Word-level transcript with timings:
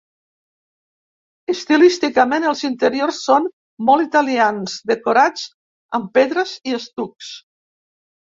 Estilísticament, 1.53 2.47
els 2.51 2.63
interiors 2.69 3.19
són 3.27 3.45
molt 3.91 4.05
italians, 4.07 4.79
decorats 4.93 5.45
amb 5.99 6.09
pedres 6.19 6.55
i 6.73 6.77
estucs. 6.79 7.29